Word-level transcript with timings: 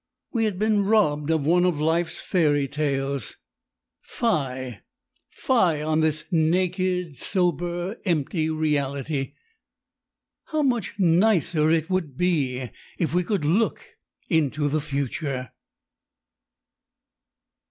We 0.33 0.45
had 0.45 0.57
been 0.57 0.83
robbed 0.83 1.29
of 1.29 1.45
one 1.45 1.63
of 1.63 1.79
life's 1.79 2.19
fairy 2.19 2.67
tales. 2.67 3.37
Fie! 4.01 4.79
Fie 5.29 5.53
on 5.83 5.99
this 5.99 6.23
naked, 6.31 7.15
sober, 7.15 7.99
empty 8.03 8.49
reality! 8.49 9.33
How 10.45 10.63
much 10.63 10.95
nicer 10.97 11.69
it 11.69 11.91
would 11.91 12.17
be 12.17 12.71
if 12.97 13.13
we 13.13 13.23
could 13.23 13.45
look 13.45 13.83
into 14.27 14.69
the 14.69 14.81
future! 14.81 15.51